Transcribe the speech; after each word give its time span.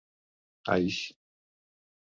Aix 0.75 0.97